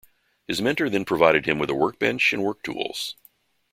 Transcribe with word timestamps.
His 0.47 0.63
mentor 0.63 0.89
then 0.89 1.05
provided 1.05 1.45
him 1.45 1.59
with 1.59 1.69
a 1.69 1.75
workbench 1.75 2.33
and 2.33 2.43
work 2.43 2.63
tools. 2.63 3.15